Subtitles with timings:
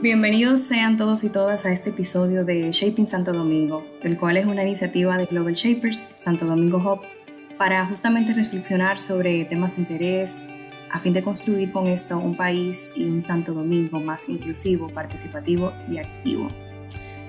[0.00, 4.46] Bienvenidos sean todos y todas a este episodio de Shaping Santo Domingo, el cual es
[4.46, 7.00] una iniciativa de Global Shapers Santo Domingo Hub
[7.58, 10.44] para justamente reflexionar sobre temas de interés
[10.92, 15.72] a fin de construir con esto un país y un Santo Domingo más inclusivo, participativo
[15.90, 16.46] y activo.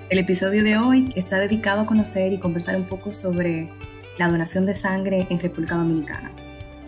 [0.08, 3.68] El episodio de hoy está dedicado a conocer y conversar un poco sobre
[4.16, 6.30] la donación de sangre en República Dominicana.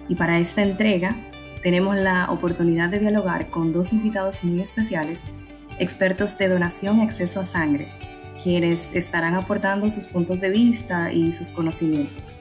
[0.08, 1.16] Y para esta entrega
[1.60, 5.18] tenemos la oportunidad de dialogar con dos invitados muy especiales,
[5.78, 7.88] expertos de donación y acceso a sangre,
[8.42, 12.38] quienes estarán aportando sus puntos de vista y sus conocimientos.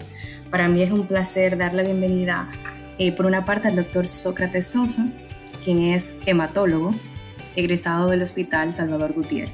[0.50, 2.50] Para mí es un placer dar la bienvenida,
[2.98, 5.08] eh, por una parte, al doctor Sócrates Sosa,
[5.64, 6.92] quien es hematólogo,
[7.56, 9.54] egresado del Hospital Salvador Gutiérrez.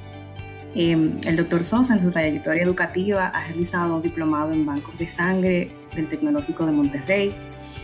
[0.75, 5.09] Em, el doctor Sosa, en su trayectoria educativa, ha realizado un diplomado en bancos de
[5.09, 7.35] sangre del Tecnológico de Monterrey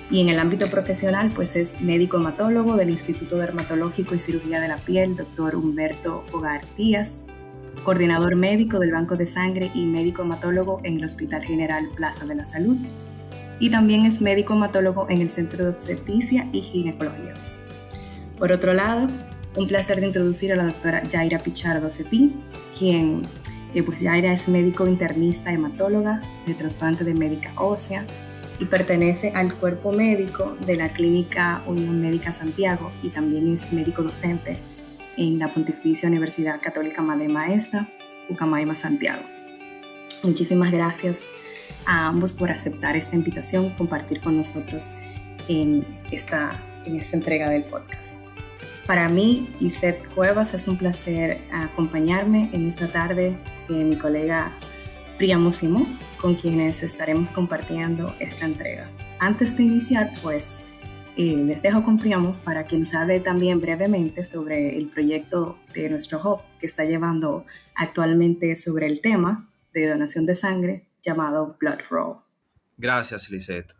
[0.10, 4.68] y en el ámbito profesional, pues es médico hematólogo del Instituto Dermatológico y Cirugía de
[4.68, 7.26] la Piel, doctor Humberto Hogar Díaz,
[7.84, 12.36] coordinador médico del Banco de Sangre y médico hematólogo en el Hospital General Plaza de
[12.36, 12.78] la Salud,
[13.60, 17.34] y también es médico hematólogo en el Centro de Obstetricia y Ginecología.
[18.38, 19.08] Por otro lado,
[19.56, 22.42] un placer de introducir a la doctora Yaira Pichardo Cepín,
[22.78, 23.22] quien,
[23.74, 28.06] eh, pues Yaira es médico internista hematóloga de trasplante de médica ósea
[28.60, 34.04] y pertenece al cuerpo médico de la Clínica Unión Médica Santiago y también es médico
[34.04, 34.58] docente
[35.18, 37.88] en la Pontificia Universidad Católica Madre Maestra,
[38.30, 39.24] Ucamaima, Santiago.
[40.24, 41.28] Muchísimas gracias
[41.86, 44.92] a ambos por aceptar esta invitación, compartir con nosotros
[45.48, 48.24] en esta, en esta entrega del podcast.
[48.86, 53.38] Para mí, Lisette Cuevas, es un placer acompañarme en esta tarde
[53.70, 54.52] de mi colega
[55.18, 58.90] Priamo Simón, con quienes estaremos compartiendo esta entrega.
[59.20, 60.60] Antes de iniciar, pues
[61.16, 66.20] eh, les dejo con Priamo para quien sabe también brevemente sobre el proyecto de nuestro
[66.20, 72.22] hub que está llevando actualmente sobre el tema de donación de sangre llamado Blood Flow.
[72.78, 73.74] Gracias, Lisette.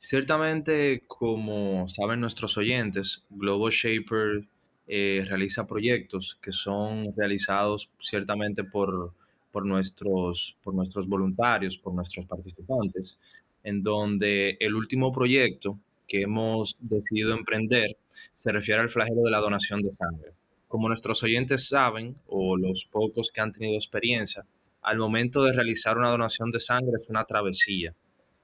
[0.00, 4.48] Ciertamente, como saben nuestros oyentes, Global Shaper
[4.88, 9.14] eh, realiza proyectos que son realizados ciertamente por,
[9.54, 13.20] por, nuestros, por nuestros voluntarios, por nuestros participantes,
[13.62, 15.78] en donde el último proyecto
[16.08, 17.96] que hemos decidido emprender
[18.34, 20.32] se refiere al flagelo de la donación de sangre.
[20.66, 24.44] Como nuestros oyentes saben, o los pocos que han tenido experiencia,
[24.82, 27.92] al momento de realizar una donación de sangre es una travesía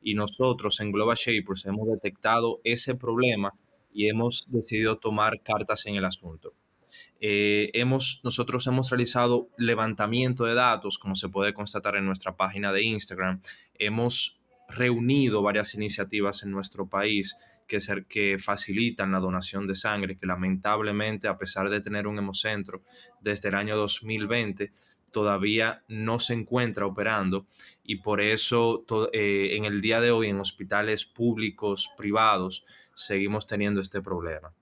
[0.01, 3.53] y nosotros en Global Shapers hemos detectado ese problema
[3.93, 6.53] y hemos decidido tomar cartas en el asunto.
[7.21, 12.73] Eh, hemos, nosotros hemos realizado levantamiento de datos, como se puede constatar en nuestra página
[12.73, 13.41] de Instagram.
[13.79, 17.37] Hemos reunido varias iniciativas en nuestro país
[18.09, 22.83] que, facilitan la donación de sangre, que lamentablemente, a pesar de tener un hemocentro
[23.21, 24.73] desde el año 2020,
[25.13, 27.47] todavía no se encuentra operando
[27.83, 32.65] y por eso eh, en el día de hoy en hospitales públicos, privados,
[32.95, 34.53] seguimos teniendo este problema.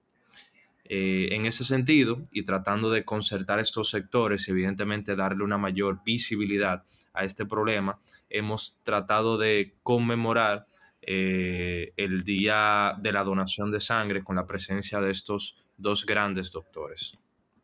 [0.91, 6.01] Eh, en ese sentido, y tratando de concertar estos sectores y evidentemente darle una mayor
[6.03, 6.83] visibilidad
[7.13, 8.01] a este problema,
[8.31, 10.67] hemos tratado de conmemorar
[11.03, 16.51] eh, el Día de la Donación de Sangre con la presencia de estos dos grandes
[16.53, 17.13] doctores.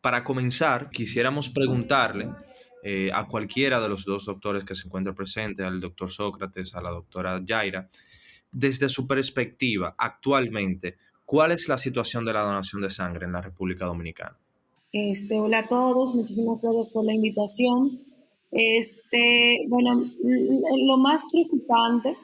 [0.01, 2.29] Para comenzar, quisiéramos preguntarle
[2.83, 6.81] eh, a cualquiera de los dos doctores que se encuentra presente, al doctor Sócrates, a
[6.81, 7.89] la doctora Yaira,
[8.51, 13.41] desde su perspectiva, actualmente, ¿cuál es la situación de la donación de sangre en la
[13.41, 14.37] República Dominicana?
[14.91, 17.99] Este, hola a todos, muchísimas gracias por la invitación.
[18.51, 22.15] Este, bueno, lo más preocupante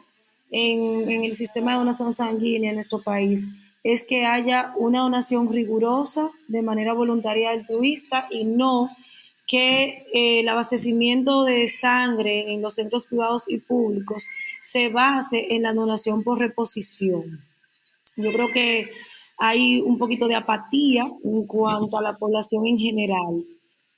[0.49, 3.47] en, en el sistema de donación sanguínea en nuestro país
[3.83, 8.87] es que haya una donación rigurosa de manera voluntaria altruista y no
[9.47, 14.27] que eh, el abastecimiento de sangre en los centros privados y públicos
[14.63, 17.41] se base en la donación por reposición.
[18.17, 18.89] Yo creo que
[19.37, 23.43] hay un poquito de apatía en cuanto a la población en general,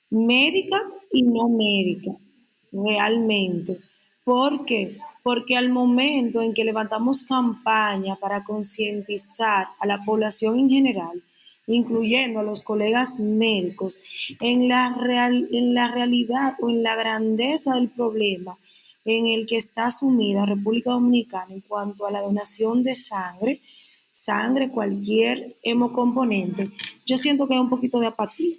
[0.10, 0.82] médica
[1.12, 2.12] y no médica,
[2.72, 3.80] realmente.
[4.24, 4.98] ¿Por qué?
[5.22, 11.22] Porque al momento en que levantamos campaña para concientizar a la población en general,
[11.68, 14.02] incluyendo a los colegas médicos,
[14.40, 18.58] en la, real, en la realidad o en la grandeza del problema
[19.06, 23.62] en el que está sumida República Dominicana en cuanto a la donación de sangre,
[24.14, 26.72] sangre, cualquier hemocomponente,
[27.06, 28.56] yo siento que hay un poquito de apatía.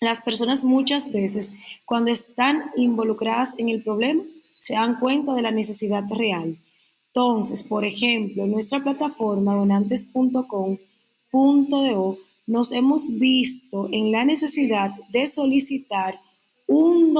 [0.00, 1.54] Las personas muchas veces,
[1.86, 4.22] cuando están involucradas en el problema,
[4.58, 6.58] se dan cuenta de la necesidad real.
[7.06, 16.18] Entonces, por ejemplo, en nuestra plataforma donantes.com.do nos hemos visto en la necesidad de solicitar
[16.66, 17.16] un,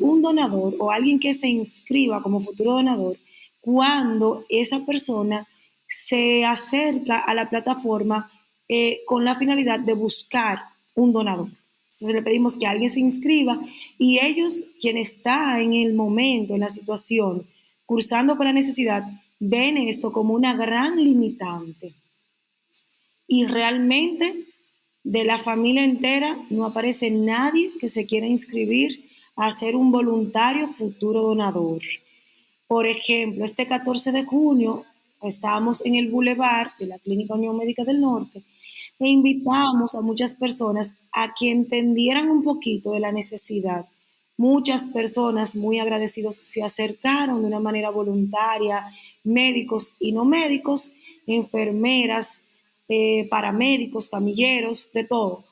[0.00, 3.16] un donador o alguien que se inscriba como futuro donador
[3.60, 5.48] cuando esa persona
[5.92, 8.30] se acerca a la plataforma
[8.66, 10.60] eh, con la finalidad de buscar
[10.94, 11.48] un donador.
[11.84, 13.60] Entonces le pedimos que alguien se inscriba
[13.98, 17.46] y ellos, quien está en el momento, en la situación,
[17.84, 19.04] cursando con la necesidad,
[19.38, 21.92] ven esto como una gran limitante.
[23.26, 24.46] Y realmente
[25.04, 30.68] de la familia entera no aparece nadie que se quiera inscribir a ser un voluntario
[30.68, 31.82] futuro donador.
[32.66, 34.86] Por ejemplo, este 14 de junio
[35.22, 38.42] estábamos en el Boulevard de la Clínica Unión Médica del Norte
[38.98, 43.86] e invitamos a muchas personas a que entendieran un poquito de la necesidad.
[44.36, 48.86] Muchas personas muy agradecidos se acercaron de una manera voluntaria,
[49.24, 50.94] médicos y no médicos,
[51.26, 52.44] enfermeras,
[52.88, 55.44] eh, paramédicos, camilleros, de todo.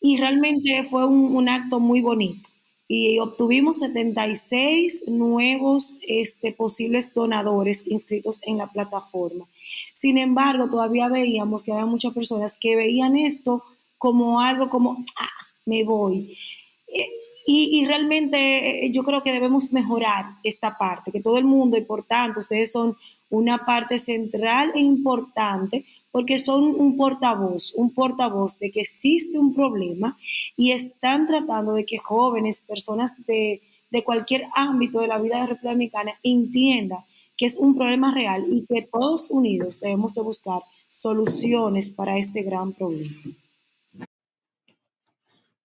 [0.00, 2.47] Y realmente fue un, acto muy bonito.
[2.90, 9.46] Y obtuvimos 76 nuevos este, posibles donadores inscritos en la plataforma.
[9.92, 13.62] Sin embargo, todavía veíamos que había muchas personas que veían esto
[13.98, 16.38] como algo como, ah, me voy.
[16.86, 17.08] Eh,
[17.46, 21.76] y, y, realmente eh, yo creo que debemos mejorar esta parte, que todo el mundo,
[21.76, 22.96] y por tanto, ustedes son
[23.30, 29.54] una parte central e importante porque son un portavoz, un portavoz de que existe un
[29.54, 30.16] problema
[30.56, 33.62] y están tratando de que jóvenes, personas de,
[34.04, 37.00] cualquier ámbito de la vida de la República Dominicana entiendan
[37.36, 42.42] que es un problema real y que todos unidos debemos de buscar soluciones para este
[42.42, 43.14] gran problema.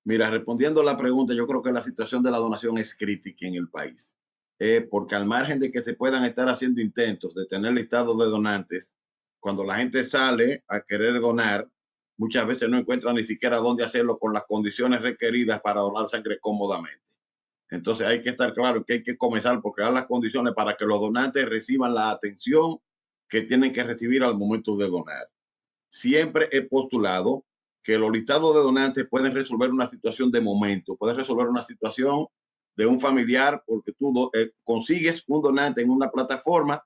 [0.06, 3.48] Mira, respondiendo a la pregunta, yo creo que la situación de la donación es crítica
[3.48, 4.16] en el país,
[4.60, 8.26] eh, porque al margen de que se puedan estar haciendo intentos de tener listados de
[8.26, 8.98] donantes,
[9.44, 11.70] cuando la gente sale a querer donar,
[12.16, 16.40] muchas veces no encuentra ni siquiera dónde hacerlo con las condiciones requeridas para donar sangre
[16.40, 17.04] cómodamente.
[17.70, 20.86] Entonces hay que estar claro que hay que comenzar por crear las condiciones para que
[20.86, 22.78] los donantes reciban la atención
[23.28, 25.30] que tienen que recibir al momento de donar.
[25.90, 27.46] Siempre he postulado
[27.84, 32.28] que los listados de donantes pueden resolver una situación de momento, pueden resolver una situación
[32.78, 36.82] de un familiar porque tú eh, consigues un donante en una plataforma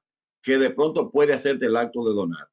[0.47, 2.47] que de pronto puede hacerte el acto de donar.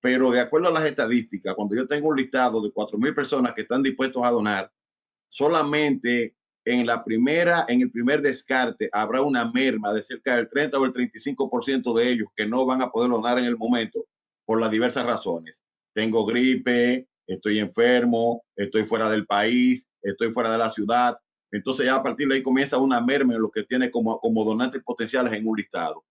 [0.00, 3.60] Pero de acuerdo a las estadísticas, cuando yo tengo un listado de 4.000 personas que
[3.60, 4.72] están dispuestos a donar,
[5.28, 10.80] solamente en la primera, en el primer descarte, habrá una merma de cerca del 30
[10.80, 14.04] o el 35% de ellos que no van a poder donar en el momento
[14.44, 15.62] por las diversas razones.
[15.92, 21.16] Tengo gripe, estoy enfermo, estoy fuera del país, estoy fuera de la ciudad.
[21.52, 24.42] Entonces ya a partir de ahí comienza una merma en lo que tiene como, como
[24.42, 26.04] donantes potenciales en un listado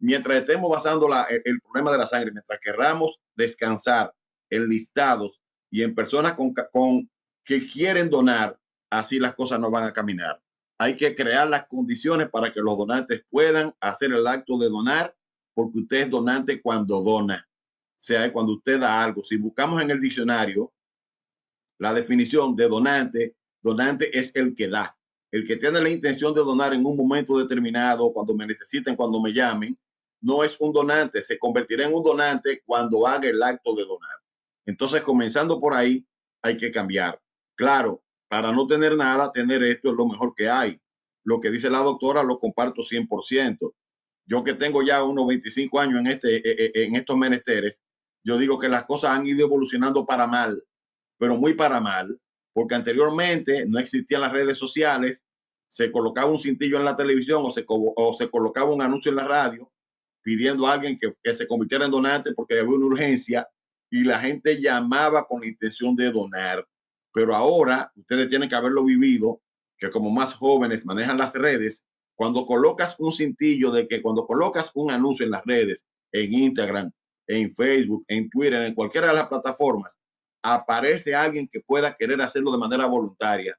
[0.00, 4.12] mientras estemos basando el, problema de la sangre, mientras querramos descansar
[4.48, 7.08] en listados y en personas con,
[7.44, 8.58] que quieren donar,
[8.90, 10.42] así las cosas no van a caminar.
[10.78, 15.14] Hay que crear las condiciones para que los donantes puedan hacer el acto de donar,
[15.54, 19.22] porque usted es donante cuando dona, o sea, cuando usted da algo.
[19.22, 20.72] Si buscamos en el diccionario
[21.78, 24.96] la definición de donante, donante es el que da,
[25.30, 29.20] el que tiene la intención de donar en un momento determinado, cuando me necesiten, cuando
[29.20, 29.78] me llamen,
[30.20, 34.16] no es un donante, se convertirá en un donante cuando haga el acto de donar.
[34.66, 36.06] Entonces, comenzando por ahí,
[36.42, 37.20] hay que cambiar.
[37.54, 40.80] Claro, para no tener nada, tener esto es lo mejor que hay.
[41.24, 43.74] Lo que dice la doctora lo comparto 100%.
[44.26, 47.82] Yo que tengo ya unos 25 años en, este, e, e, en estos menesteres,
[48.22, 50.62] yo digo que las cosas han ido evolucionando para mal,
[51.18, 52.20] pero muy para mal,
[52.52, 55.22] porque anteriormente no existían las redes sociales,
[55.68, 59.16] se colocaba un cintillo en la televisión o se, o se colocaba un anuncio en
[59.16, 59.70] la radio
[60.22, 63.48] pidiendo a alguien que, que se convirtiera en donante porque había una urgencia
[63.90, 66.66] y la gente llamaba con la intención de donar.
[67.12, 69.42] Pero ahora ustedes tienen que haberlo vivido,
[69.76, 71.84] que como más jóvenes manejan las redes,
[72.14, 76.92] cuando colocas un cintillo de que cuando colocas un anuncio en las redes, en Instagram,
[77.26, 79.96] en Facebook, en Twitter, en cualquiera de las plataformas,
[80.42, 83.58] aparece alguien que pueda querer hacerlo de manera voluntaria.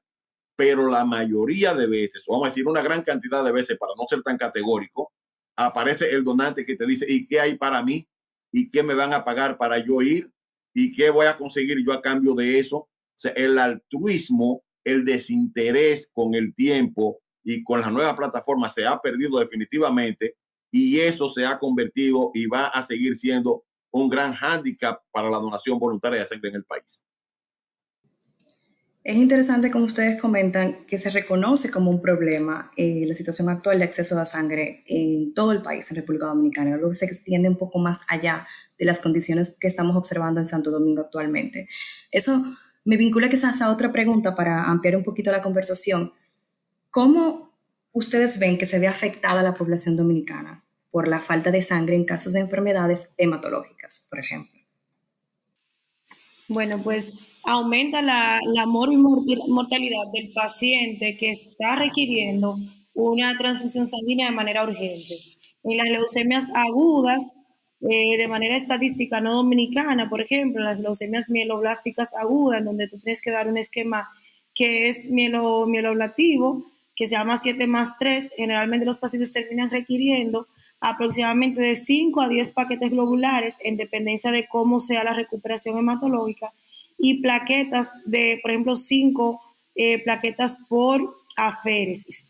[0.56, 4.04] Pero la mayoría de veces, vamos a decir una gran cantidad de veces para no
[4.08, 5.12] ser tan categórico,
[5.56, 8.08] aparece el donante que te dice, ¿y qué hay para mí?
[8.52, 10.30] ¿Y qué me van a pagar para yo ir?
[10.74, 12.76] ¿Y qué voy a conseguir yo a cambio de eso?
[12.76, 18.98] O el altruismo, el desinterés con el tiempo y con las nuevas plataformas se ha
[19.00, 20.36] perdido definitivamente
[20.70, 25.38] y eso se ha convertido y va a seguir siendo un gran hándicap para la
[25.38, 27.04] donación voluntaria de sangre en el país.
[29.04, 33.80] Es interesante, como ustedes comentan, que se reconoce como un problema eh, la situación actual
[33.80, 37.48] de acceso a sangre en todo el país, en República Dominicana, algo que se extiende
[37.48, 38.46] un poco más allá
[38.78, 41.68] de las condiciones que estamos observando en Santo Domingo actualmente.
[42.12, 42.44] Eso
[42.84, 46.12] me vincula quizás a otra pregunta para ampliar un poquito la conversación.
[46.90, 47.52] ¿Cómo
[47.90, 52.04] ustedes ven que se ve afectada la población dominicana por la falta de sangre en
[52.04, 54.60] casos de enfermedades hematológicas, por ejemplo?
[56.46, 57.14] Bueno, pues
[57.44, 62.56] aumenta la, la mortalidad del paciente que está requiriendo
[62.94, 65.14] una transfusión sanguínea de manera urgente.
[65.64, 67.32] En las leucemias agudas,
[67.80, 73.22] eh, de manera estadística no dominicana, por ejemplo, las leucemias mieloblásticas agudas, donde tú tienes
[73.22, 74.08] que dar un esquema
[74.54, 80.46] que es mielo, mieloblativo, que se llama 7 más 3, generalmente los pacientes terminan requiriendo
[80.80, 86.52] aproximadamente de 5 a 10 paquetes globulares en dependencia de cómo sea la recuperación hematológica
[87.02, 89.40] y plaquetas de, por ejemplo, 5
[89.74, 92.28] eh, plaquetas por aféresis.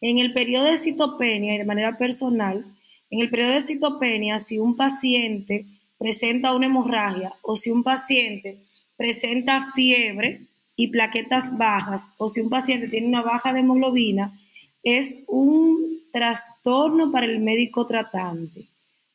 [0.00, 2.64] En el periodo de citopenia y de manera personal,
[3.10, 5.66] en el periodo de citopenia, si un paciente
[5.98, 8.64] presenta una hemorragia o si un paciente
[8.96, 14.40] presenta fiebre y plaquetas bajas o si un paciente tiene una baja de hemoglobina,
[14.82, 18.68] es un trastorno para el médico tratante.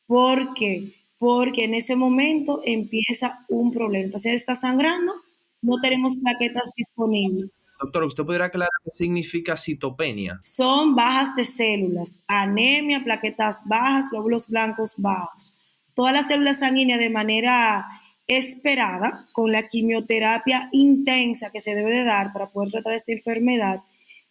[0.06, 0.92] ¿Por qué?
[1.24, 4.04] Porque en ese momento empieza un problema.
[4.04, 5.14] El paciente está sangrando,
[5.62, 7.50] no tenemos plaquetas disponibles.
[7.80, 10.38] Doctor, ¿usted podría aclarar qué significa citopenia?
[10.44, 15.56] Son bajas de células, anemia, plaquetas bajas, glóbulos blancos bajos.
[15.94, 17.86] Todas las células sanguíneas de manera
[18.26, 23.80] esperada, con la quimioterapia intensa que se debe de dar para poder tratar esta enfermedad,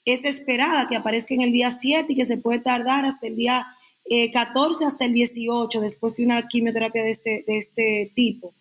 [0.05, 3.35] es esperada que aparezca en el día 7 y que se puede tardar hasta el
[3.35, 3.65] día
[4.31, 8.53] 14 eh, hasta el 18 después de una quimioterapia de este, de este tipo.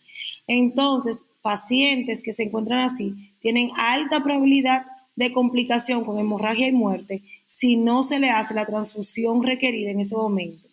[0.47, 7.23] Entonces, pacientes que se encuentran así tienen alta probabilidad de complicación con hemorragia y muerte
[7.47, 10.69] si no se le hace la transfusión requerida en ese momento.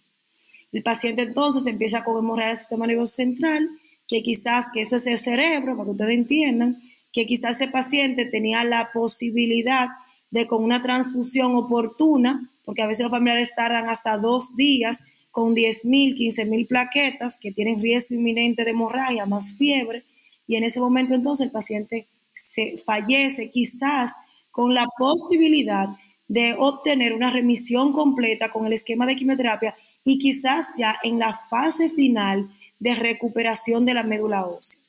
[0.72, 3.70] El paciente entonces empieza con hemorragia del sistema nervioso central,
[4.08, 8.26] que quizás, que eso es el cerebro, para que ustedes entiendan, que quizás ese paciente
[8.26, 9.90] tenía la posibilidad
[10.32, 15.56] de con una transfusión oportuna, porque a veces los familiares tardan hasta dos días con
[15.56, 20.04] 10.000, 15.000 plaquetas que tienen riesgo inminente de hemorragia más fiebre,
[20.46, 24.14] y en ese momento entonces el paciente se fallece quizás
[24.52, 25.88] con la posibilidad
[26.28, 31.42] de obtener una remisión completa con el esquema de quimioterapia y quizás ya en la
[31.50, 34.82] fase final de recuperación de la médula ósea.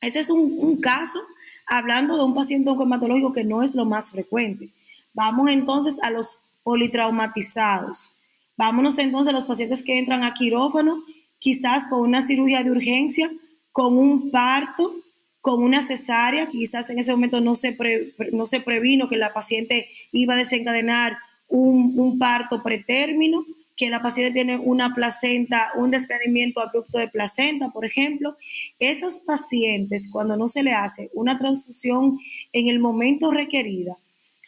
[0.00, 1.20] Ese es un, caso
[1.64, 4.70] hablando de un paciente oncohematológico que no es lo más frecuente.
[5.12, 8.16] Vamos entonces a los politraumatizados.
[8.56, 11.04] Vámonos entonces a los pacientes que entran a quirófano,
[11.38, 13.30] quizás con una cirugía de urgencia,
[13.70, 14.96] con un parto,
[15.40, 17.76] con una cesárea, quizás en ese momento no se,
[18.32, 21.18] no se previno que la paciente iba a desencadenar
[21.48, 23.44] un, un parto pretérmino,
[23.76, 28.36] que la paciente tiene una placenta, un desprendimiento abrupto de placenta, por ejemplo,
[28.78, 32.18] esos pacientes, cuando no se le hace una transfusión
[32.52, 33.96] en el momento requerida,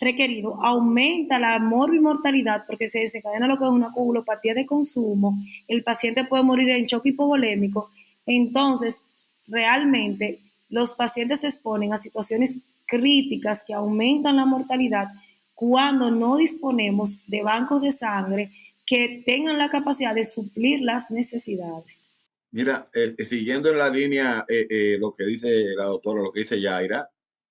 [0.01, 5.39] requerido, aumenta la mortalidad porque se desencadena lo que es una coagulopatía de consumo,
[5.69, 7.91] el paciente puede morir en choque hipovolémico,
[8.27, 9.03] entonces
[9.47, 15.09] realmente los pacientes se exponen a situaciones críticas que aumentan la mortalidad
[15.55, 18.53] cuando no disponemos de bancos de sangre
[18.85, 22.11] que tengan la capacidad de suplir las necesidades.
[22.53, 26.41] Mira, eh, eh, siguiendo en la línea eh, lo que dice la doctora, lo que
[26.41, 27.11] dice Yaira,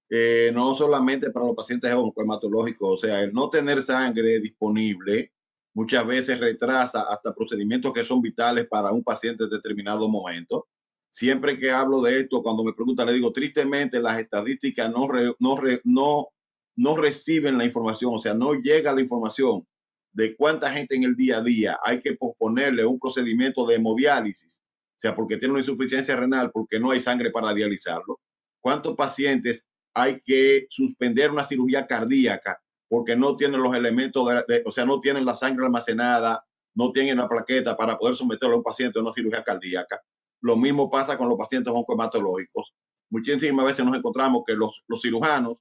[0.10, 5.32] no solamente para los pacientes hematológicos, o sea, el no tener sangre disponible
[5.74, 10.68] muchas veces retrasa hasta procedimientos que son vitales para un paciente en determinado momento
[11.16, 15.08] siempre que hablo de esto, cuando me preguntan, le digo, tristemente las estadísticas no,
[15.40, 16.28] no, no,
[16.76, 19.66] no reciben la información, o sea, no llega la información
[20.12, 24.60] de cuánta gente en el día a día hay que posponerle un procedimiento de hemodiálisis,
[24.60, 28.20] o sea, porque tiene una insuficiencia renal, porque no hay sangre para dializarlo.
[28.60, 34.28] ¿Cuántos pacientes hay que suspender una cirugía cardíaca porque no tienen los elementos,
[34.66, 38.58] o sea, no tienen la sangre almacenada, no tienen la plaqueta para poder someterlo a
[38.58, 40.02] un paciente a una cirugía cardíaca?
[40.42, 42.74] Lo mismo pasa con los pacientes oncohematológicos.
[43.10, 45.58] Muchísimas veces nos encontramos que los, cirujanos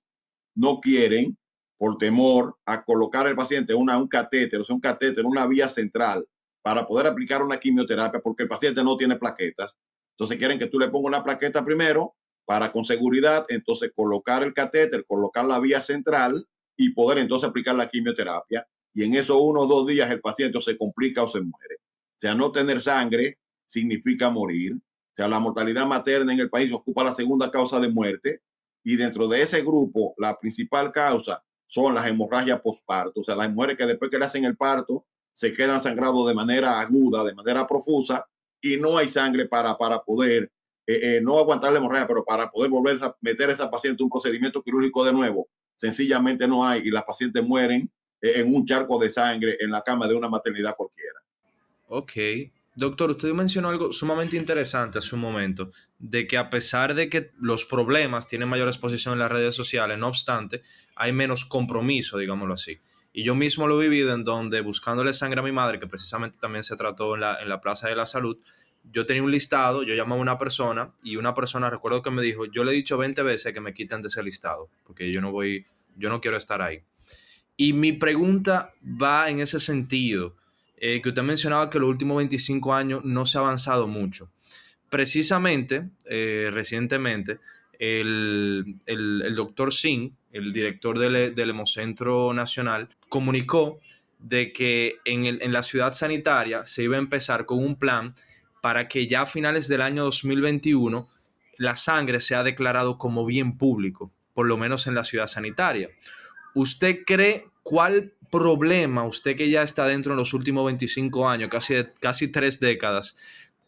[0.55, 1.39] no quieren,
[1.77, 5.69] por temor a colocar al paciente una, un catéter, o sea, un catéter, una vía
[5.69, 6.27] central
[6.63, 9.77] para poder aplicar una quimioterapia porque el paciente no tiene plaquetas.
[10.13, 12.15] Entonces quieren que tú le pongas una plaqueta primero
[12.45, 16.47] para con seguridad, entonces colocar el catéter, colocar la vía central
[16.77, 18.67] y poder entonces aplicar la quimioterapia.
[18.93, 21.77] Y en esos uno o dos días el paciente se complica o se muere.
[21.77, 24.75] O sea, no tener sangre significa morir.
[24.75, 28.43] O sea, la mortalidad materna en el país ocupa la segunda causa de muerte
[28.83, 33.53] y dentro de ese grupo la principal causa son las hemorragias postparto, o sea, las
[33.53, 37.35] mujeres que después que le hacen el parto se quedan sangrados de manera aguda, de
[37.35, 38.27] manera profusa
[38.61, 40.53] y no hay sangre para, para poder
[40.87, 44.11] eh, no aguantar la hemorragia, pero para poder volver a meter a esa paciente un
[44.11, 49.11] procedimiento quirúrgico de nuevo, sencillamente no hay y las pacientes mueren en un charco de
[49.11, 51.21] sangre en la cama de una maternidad cualquiera.
[51.89, 52.13] Ok.
[52.77, 57.31] Doctor, usted mencionó algo sumamente interesante hace un momento, de que a pesar de que
[57.39, 60.61] los problemas tienen mayor exposición en las redes sociales, no obstante,
[60.97, 62.81] hay menos compromiso, digámoslo así.
[63.13, 66.37] Y yo mismo lo he vivido en donde buscándole sangre a mi madre, que precisamente
[66.41, 68.39] también se trató en la, en la Plaza de la Salud,
[68.93, 72.23] yo tenía un listado, yo llamaba a una persona y una persona, recuerdo que me
[72.23, 75.21] dijo, yo le he dicho 20 veces que me quiten de ese listado, porque yo
[75.21, 76.83] no voy, yo no quiero estar ahí.
[77.57, 80.37] Y mi pregunta va en ese sentido
[80.77, 84.31] eh, que usted mencionaba que los últimos 25 años no se ha avanzado mucho.
[84.91, 87.39] Precisamente, eh, recientemente,
[87.79, 88.81] el,
[89.35, 93.81] doctor Singh, el director del, Hemocentro Nacional, comunicó
[94.19, 98.13] de que en, en, la ciudad sanitaria se iba a empezar con un plan
[98.65, 101.07] para que ya a finales del año 2021
[101.59, 105.91] la sangre sea declarado como bien público, por lo menos en la ciudad sanitaria.
[106.55, 111.75] ¿Usted cree cuál problema, usted que ya está dentro en los últimos 25 años, casi,
[112.01, 113.19] casi tres décadas,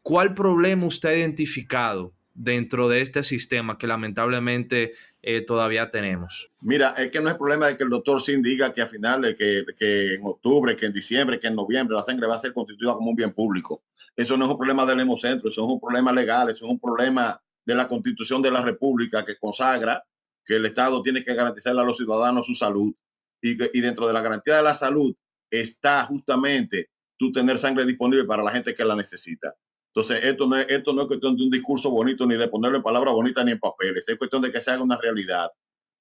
[0.01, 4.93] cuál problema usted ha identificado dentro de este sistema que lamentablemente
[5.27, 6.51] eh, todavía tenemos?
[6.61, 9.37] Mira, es que no es problema de que el doctor Sin diga que a finales,
[9.37, 12.53] que, que en octubre, que en diciembre, que en noviembre la sangre va a ser
[12.53, 13.83] constituida como un bien público.
[14.15, 16.79] Eso no es un problema del hemocentro, eso es un problema legal, eso es un
[16.79, 20.03] problema de la constitución de la República que consagra
[20.45, 22.95] que el Estado tiene que garantizarle a los ciudadanos su salud
[23.43, 25.13] y, dentro de la garantía de la salud
[25.51, 29.57] está justamente tú tener sangre disponible para la gente que la necesita.
[29.97, 32.83] Entonces, esto no es, esto no es cuestión de un discurso bonito ni de ponerle
[32.83, 35.51] palabras bonitas ni en papeles, es cuestión de que se haga una realidad.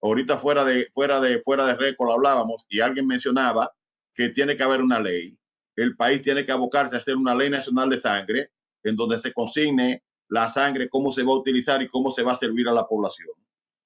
[0.02, 3.72] Ahorita fuera de, fuera de, fuera de récord hablábamos y alguien mencionaba
[4.14, 5.38] que tiene que haber una ley.
[5.78, 8.52] El país tiene que abocarse a hacer una ley nacional de sangre
[8.84, 12.34] en donde se consigne la sangre, cómo se va a utilizar y cómo se va
[12.34, 13.30] a servir a la población.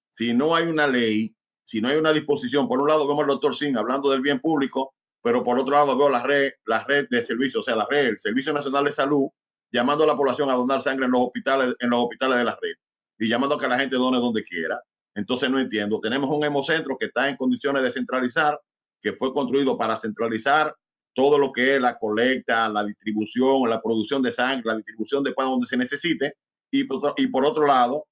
[0.09, 3.27] Si no hay una ley, si no hay una disposición, por un lado vemos al
[3.27, 7.07] doctor Sin hablando del bien público, pero por otro lado veo la red, la red
[7.11, 9.29] de servicios, o sea, la red, el Servicio Nacional de Salud,
[9.71, 12.57] llamando a la población a donar sangre en los hospitales, en los hospitales de la
[12.61, 12.73] red
[13.17, 14.81] y llamando a que la gente done donde quiera.
[15.13, 15.99] Entonces no entiendo.
[15.99, 18.59] Tenemos un hemocentro que está en condiciones de centralizar,
[19.01, 20.75] que fue construido para centralizar
[21.13, 25.33] todo lo que es la colecta, la distribución, la producción de sangre, la distribución de
[25.33, 26.35] pan donde se necesite.
[26.71, 28.05] Y y por otro lado,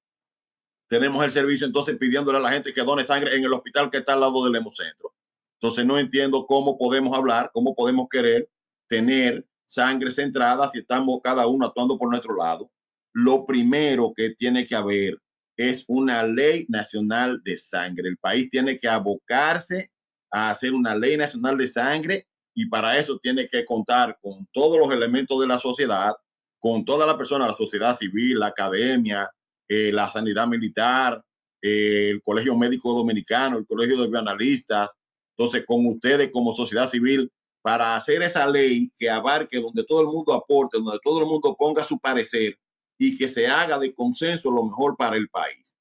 [0.88, 3.98] tenemos el servicio entonces pidiéndole a la gente que done sangre en el hospital que
[3.98, 5.14] está al lado del hemocentro.
[5.60, 8.50] Entonces no entiendo cómo podemos hablar, cómo podemos querer
[8.88, 12.72] tener sangre centrada si estamos cada uno actuando por nuestro lado.
[13.14, 15.20] Lo primero que tiene que haber
[15.58, 18.08] es una ley nacional de sangre.
[18.10, 19.92] El país tiene que abocarse
[20.32, 24.80] a hacer una ley nacional de sangre y para eso tiene que contar con todos
[24.80, 26.14] los elementos de la sociedad,
[26.60, 29.30] con toda la persona, la sociedad civil, la academia,
[29.68, 31.24] eh, la sanidad militar,
[31.62, 34.90] eh, el Colegio Médico Dominicano, el Colegio de Bioanalistas,
[35.38, 37.32] entonces con ustedes como sociedad civil,
[37.68, 41.54] para hacer esa ley que abarque donde todo el mundo aporte, donde todo el mundo
[41.60, 42.58] ponga su parecer
[42.98, 45.76] y que se haga de consenso lo mejor para el país.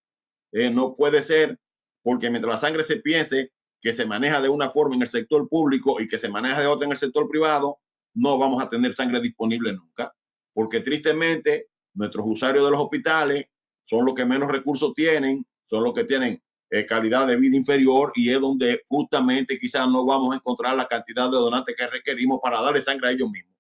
[0.51, 1.61] Eh, no puede ser
[2.03, 5.49] porque mientras la sangre se piense que se maneja de una forma en el sector
[5.49, 7.79] público y que se maneja de otra en el sector privado,
[8.14, 10.12] no vamos a tener sangre disponible nunca,
[10.55, 13.46] porque tristemente nuestros usuarios de los hospitales
[13.85, 18.12] son los que menos recursos tienen, son los que tienen eh, calidad de vida inferior
[18.14, 22.40] y es donde justamente quizás no vamos a encontrar la cantidad de donantes que requerimos
[22.42, 23.55] para darle sangre a ellos mismos.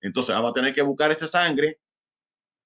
[0.00, 1.78] Entonces vamos a tener que buscar esta sangre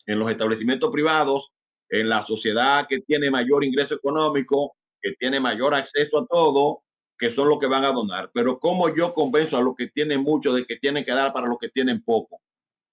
[0.07, 1.53] en los establecimientos privados,
[1.89, 6.83] en la sociedad que tiene mayor ingreso económico, que tiene mayor acceso a todo,
[7.17, 8.31] que son los que van a donar.
[8.33, 11.47] Pero ¿cómo yo convenzo a los que tienen mucho de que tienen que dar para
[11.47, 12.41] los que tienen poco?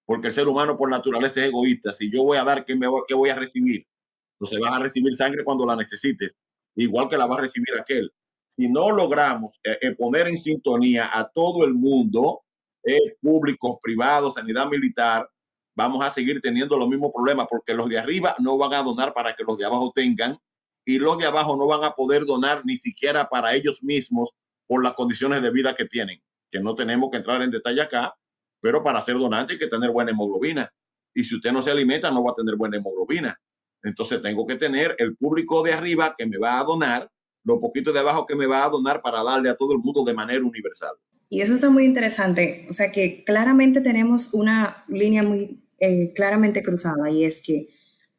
[0.04, 1.92] Porque el ser humano por naturaleza es egoísta.
[1.92, 3.86] Si yo voy a dar, ¿qué, me voy, a recibir?
[4.38, 6.36] Entonces vas a recibir sangre cuando la necesites,
[6.76, 8.12] igual que la va a recibir aquel.
[8.48, 12.42] Si no logramos eh, eh, poner en sintonía a todo el mundo,
[12.84, 15.28] eh, públicos, privados, sanidad militar,
[15.74, 19.12] vamos a seguir teniendo los mismos problemas porque los de arriba no van a donar
[19.12, 20.38] para que los de abajo tengan
[20.84, 24.30] y los de abajo no van a poder donar ni siquiera para ellos mismos
[24.66, 28.16] por las condiciones de vida que tienen, que no tenemos que entrar en detalle acá,
[28.60, 30.72] pero para ser donante hay que tener buena hemoglobina.
[31.14, 33.38] Y si usted no se alimenta, no va a tener buena hemoglobina.
[33.86, 37.08] Entonces tengo que tener el público de arriba que me va a donar,
[37.44, 40.04] lo poquito de abajo que me va a donar para darle a todo el mundo
[40.04, 40.90] de manera universal.
[41.28, 42.66] Y eso está muy interesante.
[42.68, 47.68] O sea que claramente tenemos una línea muy eh, claramente cruzada y es que,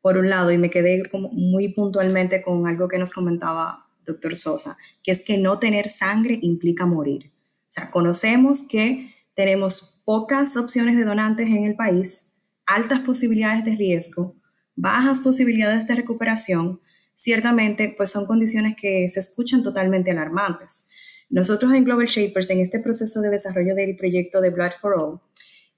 [0.01, 4.35] por un lado, y me quedé como muy puntualmente con algo que nos comentaba doctor
[4.37, 7.33] Sosa, que es que no tener sangre implica morir.
[7.63, 13.75] O sea, conocemos que tenemos pocas opciones de donantes en el país, altas posibilidades de
[13.75, 14.36] riesgo,
[14.77, 16.79] bajas posibilidades de recuperación,
[17.15, 20.89] ciertamente pues son condiciones que se escuchan totalmente alarmantes.
[21.29, 25.19] Nosotros en Global Shapers, en este proceso de desarrollo del proyecto de Blood for All,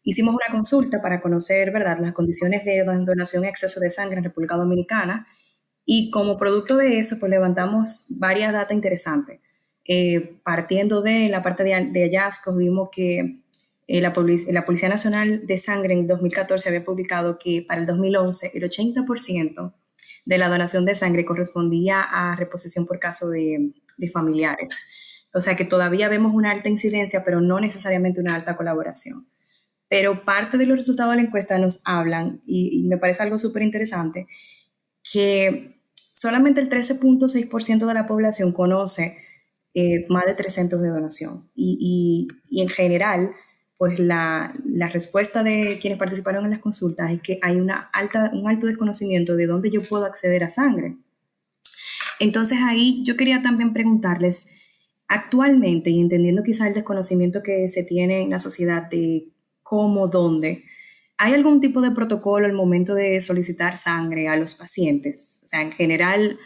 [0.03, 1.97] hicimos una consulta para conocer ¿verdad?
[1.99, 5.25] las condiciones de donación y acceso de sangre en República Dominicana
[5.85, 9.39] y como producto de eso pues levantamos varias datas interesantes.
[9.85, 13.39] Eh, partiendo de la parte de, de hallazgos, vimos que
[13.91, 14.13] eh, la,
[14.49, 19.73] la, Policía Nacional de Sangre en 2014 había publicado que para el 2011 el 80%
[20.25, 25.25] de la donación de sangre correspondía a reposición por caso de, de, familiares.
[25.33, 29.25] O sea que todavía vemos una alta incidencia, pero no necesariamente una alta colaboración.
[29.87, 33.39] Pero parte de los resultados de la encuesta nos hablan, y, y me parece algo
[33.39, 34.27] súper interesante,
[35.11, 39.17] que solamente el 13.6% de la población conoce
[39.73, 41.49] eh, más de tres centros de donación.
[41.55, 43.31] Y, y, y en general,
[43.79, 48.29] pues la, la, respuesta de quienes participaron en las consultas es que hay una alta,
[48.33, 50.97] un alto desconocimiento de dónde yo puedo acceder a sangre.
[52.19, 54.51] Entonces ahí yo quería también preguntarles,
[55.07, 59.29] actualmente, y entendiendo quizá el desconocimiento que se tiene en la sociedad de
[59.63, 60.65] cómo, dónde,
[61.17, 65.39] ¿hay algún tipo de protocolo al momento de solicitar sangre a los pacientes?
[65.45, 66.37] O sea, en general,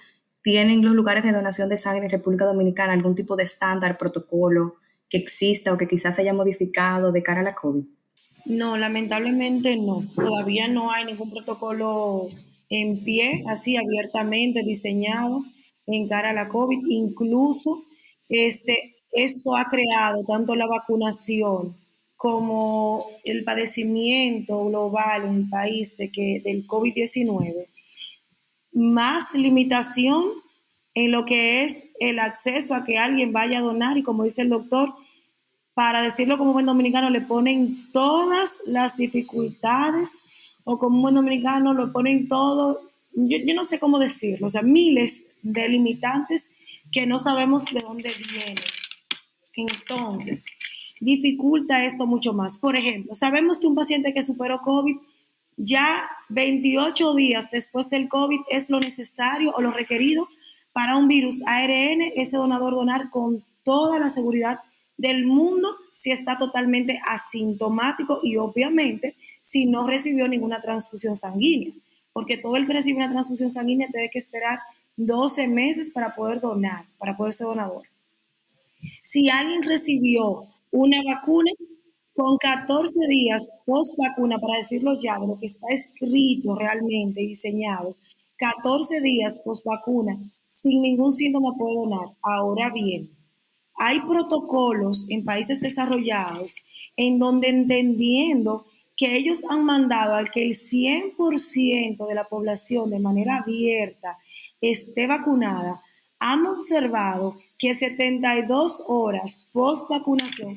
[0.43, 4.82] ¿tienen los lugares de donación de sangre en República Dominicana algún tipo de estándar, protocolo?
[5.13, 7.83] Que exista o que quizás haya modificado de cara a la COVID?
[8.45, 10.03] No, lamentablemente no.
[10.15, 12.29] Todavía no hay ningún protocolo
[12.67, 15.43] en pie, así abiertamente diseñado
[15.85, 16.79] en cara a la COVID.
[16.89, 17.83] Incluso
[18.27, 21.77] este, esto ha creado tanto la vacunación
[22.15, 27.67] como el padecimiento global en el país de que, del COVID-19,
[28.71, 30.23] más limitación
[30.95, 34.41] en lo que es el acceso a que alguien vaya a donar y como dice
[34.41, 34.95] el doctor,
[35.73, 40.23] para decirlo como buen dominicano, le ponen todas las dificultades
[40.63, 42.81] o como buen dominicano lo ponen todo,
[43.13, 46.51] yo, yo, no sé cómo decirlo, o sea, miles de limitantes
[46.91, 48.55] que no sabemos de dónde vienen.
[49.55, 50.45] Entonces,
[50.99, 52.57] dificulta esto mucho más.
[52.57, 54.95] Por ejemplo, sabemos que un paciente que superó COVID,
[55.57, 60.27] ya 28 días después del COVID es lo necesario o lo requerido
[60.71, 64.59] para un virus ARN, ese donador donar con toda la seguridad
[64.97, 71.73] del mundo si está totalmente asintomático y obviamente si no recibió ninguna transfusión sanguínea,
[72.13, 74.59] porque todo el que recibe una transfusión sanguínea tiene que esperar
[74.95, 77.83] 12 meses para poder donar, para poder ser donador.
[79.01, 81.51] Si alguien recibió una vacuna,
[82.15, 87.95] con 14 días post vacuna, para decirlo ya, de lo que está escrito realmente, diseñado,
[88.37, 92.15] 14 días post vacuna, sin ningún síntoma puede donar.
[92.21, 93.09] Ahora bien,
[93.75, 96.55] hay protocolos en países desarrollados
[96.95, 102.99] en donde entendiendo que ellos han mandado al que el 100% de la población de
[102.99, 104.17] manera abierta
[104.61, 105.81] esté vacunada,
[106.19, 110.55] han observado que 72 horas post vacunación,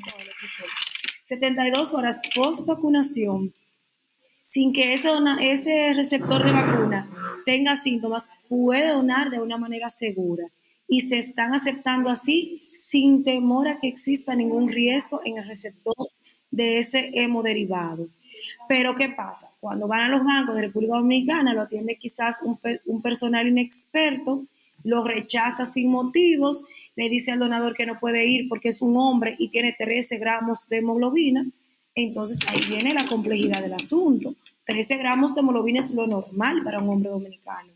[1.22, 3.52] 72 horas post vacunación,
[4.42, 7.10] sin que ese, ese receptor de vacuna
[7.44, 10.44] tenga síntomas, puede donar de una manera segura
[10.88, 15.94] y se están aceptando así sin temor a que exista ningún riesgo en el receptor
[16.50, 18.08] de ese hemoderivado.
[18.68, 19.50] Pero ¿qué pasa?
[19.60, 24.44] Cuando van a los bancos de República Dominicana, lo atiende quizás un, un personal inexperto,
[24.84, 28.96] lo rechaza sin motivos, le dice al donador que no puede ir porque es un
[28.96, 31.46] hombre y tiene 13 gramos de hemoglobina.
[31.94, 34.34] Entonces ahí viene la complejidad del asunto.
[34.64, 37.72] 13 gramos de hemoglobina es lo normal para un hombre dominicano.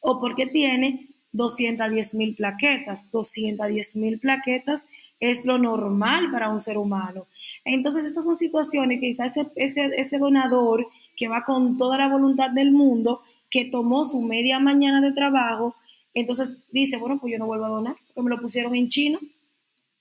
[0.00, 3.10] O porque tiene 210 mil plaquetas.
[3.10, 4.88] 210 mil plaquetas
[5.20, 7.26] es lo normal para un ser humano.
[7.64, 12.50] Entonces, estas son situaciones que quizás ese, ese, donador que va con toda la voluntad
[12.50, 15.74] del mundo, que tomó su media mañana de trabajo,
[16.14, 19.18] entonces dice, bueno, pues yo no vuelvo a donar, porque me lo pusieron en chino.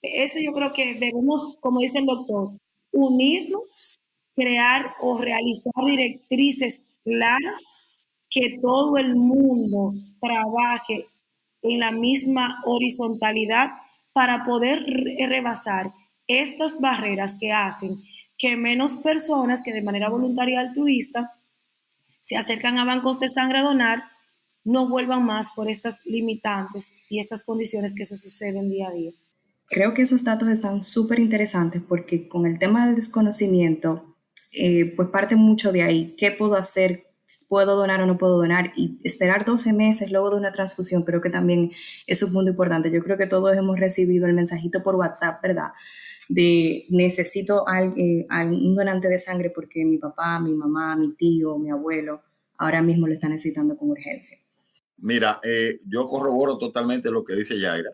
[0.01, 2.51] Eso yo creo que debemos, como dice el doctor,
[2.91, 3.99] unirnos,
[4.35, 7.85] crear o realizar directrices claras,
[8.29, 11.07] que todo el mundo trabaje
[11.69, 13.71] en la misma horizontalidad
[14.13, 14.85] para poder
[15.27, 15.93] rebasar
[16.27, 18.01] estas barreras que hacen
[18.37, 21.33] que menos personas que de manera voluntaria altruista
[22.21, 24.03] se acercan a bancos de sangre a donar
[24.63, 29.11] no vuelvan más por estas limitantes y estas condiciones que se suceden día a día.
[29.67, 34.15] Creo que esos datos están súper interesantes porque con el tema del desconocimiento,
[34.53, 36.15] eh, pues parte mucho de ahí.
[36.17, 37.04] ¿Qué puedo hacer?
[37.49, 41.21] Puedo donar o no puedo donar y esperar 12 meses luego de una transfusión creo
[41.21, 41.71] que también
[42.07, 42.91] es un punto importante.
[42.91, 45.71] Yo creo que todos hemos recibido el mensajito por WhatsApp, ¿verdad?
[46.29, 51.57] De necesito a, eh, un donante de sangre porque mi papá, mi mamá, mi tío,
[51.57, 52.21] mi abuelo
[52.57, 54.37] ahora mismo lo están necesitando con urgencia.
[54.97, 57.91] Mira, eh, yo corroboro totalmente lo que dice Yaira,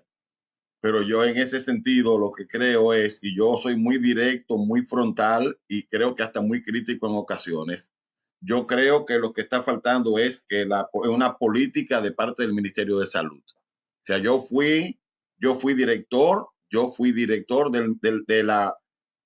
[0.80, 4.82] pero yo en ese sentido lo que creo es, y yo soy muy directo, muy
[4.82, 7.92] frontal y creo que hasta muy crítico en ocasiones,
[8.42, 12.54] yo creo que lo que está faltando es que la, una política de parte del
[12.54, 13.40] Ministerio de Salud.
[13.40, 15.00] O sea, yo fui,
[15.38, 18.76] yo fui director, yo fui director del, del, de, la,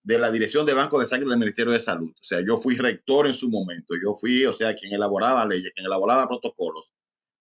[0.03, 2.11] de la Dirección de Banco de Sangre del Ministerio de Salud.
[2.11, 5.71] O sea, yo fui rector en su momento, yo fui, o sea, quien elaboraba leyes,
[5.73, 6.91] quien elaboraba protocolos.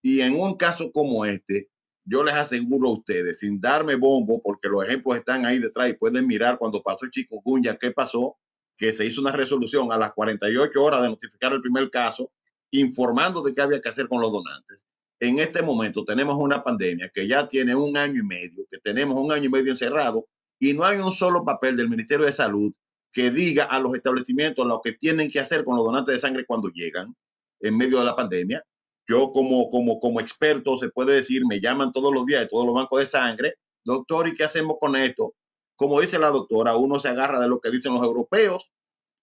[0.01, 1.71] Y en un caso como este,
[2.05, 5.95] yo les aseguro a ustedes, sin darme bombo, porque los ejemplos están ahí detrás y
[5.95, 8.37] pueden mirar cuando pasó el chikungunya, qué pasó,
[8.77, 12.31] que se hizo una resolución a las 48 horas de notificar el primer caso,
[12.71, 14.85] informando de qué había que hacer con los donantes.
[15.21, 19.19] En este momento tenemos una pandemia que ya tiene un año y medio, que tenemos
[19.19, 20.27] un año y medio encerrado
[20.59, 22.73] y no hay un solo papel del Ministerio de Salud
[23.13, 26.45] que diga a los establecimientos lo que tienen que hacer con los donantes de sangre
[26.45, 27.15] cuando llegan
[27.61, 28.65] en medio de la pandemia.
[29.07, 32.67] Yo como, como, como experto se puede decir, me llaman todos los días de todos
[32.67, 35.35] los bancos de sangre, doctor, ¿y qué hacemos con esto?
[35.77, 38.71] Como dice la doctora, uno se agarra de lo que dicen los europeos.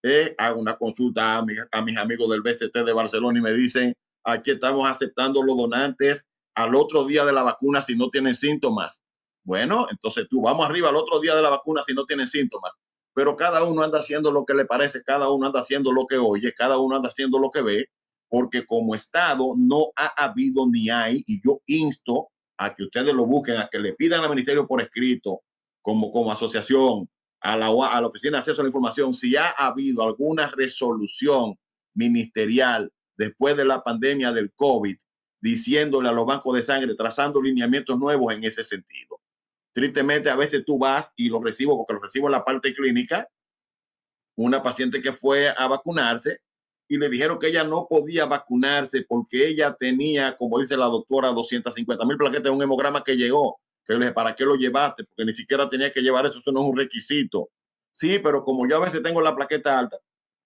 [0.04, 3.94] Eh, hago una consulta a, a mis amigos del BCT de Barcelona y me dicen,
[4.24, 9.02] aquí estamos aceptando los donantes al otro día de la vacuna si no tienen síntomas.
[9.44, 12.72] Bueno, entonces tú vamos arriba al otro día de la vacuna si no tienen síntomas.
[13.14, 16.18] Pero cada uno anda haciendo lo que le parece, cada uno anda haciendo lo que
[16.18, 17.86] oye, cada uno anda haciendo lo que ve,
[18.30, 23.26] porque como Estado no ha habido ni hay, y yo insto a que ustedes lo
[23.26, 25.42] busquen, a que le pidan al ministerio por escrito
[25.82, 29.50] como, como asociación a la, a la Oficina de Acceso a la Información si ha
[29.50, 31.58] habido alguna resolución
[31.94, 34.96] ministerial después de la pandemia del COVID
[35.42, 39.20] diciéndole a los bancos de sangre, trazando lineamientos nuevos en ese sentido.
[39.74, 43.28] Tristemente, a veces tú vas y lo recibo, porque lo recibo en la parte clínica,
[44.36, 46.40] una paciente que fue a vacunarse
[46.88, 51.30] y le dijeron que ella no podía vacunarse porque ella tenía, como dice la doctora,
[51.30, 55.04] 250 mil plaquetas un hemograma que llegó que le ¿para qué lo llevaste?
[55.04, 57.50] Porque ni siquiera tenía que llevar eso, eso no es un requisito.
[57.94, 59.98] Sí, pero como yo a veces tengo la plaqueta alta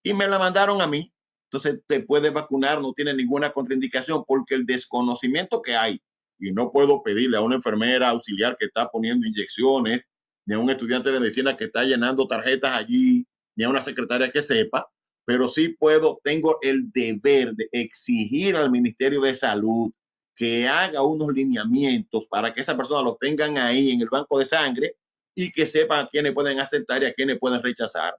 [0.03, 1.11] y me la mandaron a mí,
[1.45, 6.01] entonces te puedes vacunar, no tiene ninguna contraindicación porque el desconocimiento que hay,
[6.39, 10.07] y no puedo pedirle a una enfermera auxiliar que está poniendo inyecciones,
[10.45, 14.29] ni a un estudiante de medicina que está llenando tarjetas allí, ni a una secretaria
[14.29, 14.87] que sepa,
[15.25, 19.91] pero sí puedo, tengo el deber de exigir al Ministerio de Salud
[20.35, 24.45] que haga unos lineamientos para que esa persona lo tengan ahí en el banco de
[24.45, 24.97] sangre
[25.33, 28.15] y que sepan a quiénes pueden aceptar y a quiénes pueden rechazar.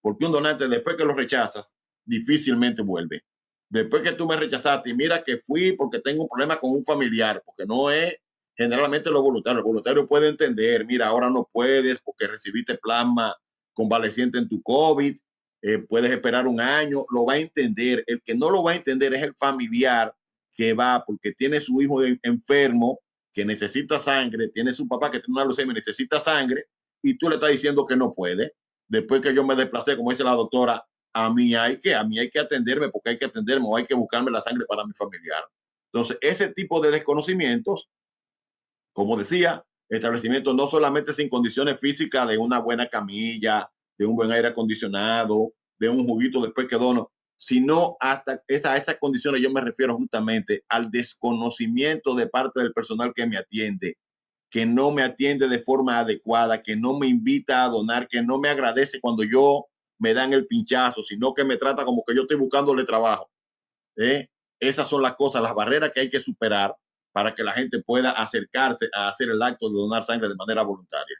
[0.00, 1.72] Porque un donante, después que lo rechazas,
[2.04, 3.22] difícilmente vuelve.
[3.68, 7.42] Después que tú me rechazaste, mira que fui porque tengo un problema con un familiar,
[7.44, 8.16] porque no es
[8.56, 9.58] generalmente lo voluntario.
[9.58, 13.34] El voluntario puede entender, mira, ahora no puedes porque recibiste plasma
[13.72, 15.16] convaleciente en tu COVID,
[15.62, 18.04] eh, puedes esperar un año, lo va a entender.
[18.06, 20.14] El que no lo va a entender es el familiar
[20.54, 23.00] que va porque tiene su hijo enfermo
[23.32, 26.66] que necesita sangre, tiene su papá que tiene una leucemia, necesita sangre,
[27.02, 28.52] y tú le estás diciendo que no puede.
[28.86, 30.84] Después que yo me desplacé, como dice la doctora,
[31.14, 33.84] a mí hay que, a mí hay que atenderme porque hay que atenderme o hay
[33.84, 35.42] que buscarme la sangre para mi familiar.
[35.92, 37.88] Entonces, ese tipo de desconocimientos,
[38.92, 44.32] como decía, establecimiento no solamente sin condiciones físicas de una buena camilla, de un buen
[44.32, 49.60] aire acondicionado, de un juguito después que dono, sino hasta esa, esas condiciones yo me
[49.60, 53.96] refiero justamente al desconocimiento de parte del personal que me atiende,
[54.48, 58.38] que no me atiende de forma adecuada, que no me invita a donar, que no
[58.38, 59.66] me agradece cuando yo
[59.98, 63.28] me dan el pinchazo, sino que me trata como que yo estoy buscándole trabajo.
[63.96, 64.28] ¿eh?
[64.60, 66.76] Esas son las cosas, las barreras que hay que superar
[67.10, 70.62] para que la gente pueda acercarse a hacer el acto de donar sangre de manera
[70.62, 71.16] voluntaria.